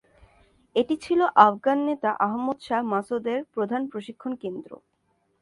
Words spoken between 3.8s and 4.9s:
প্রশিক্ষণ কেন্দ্র।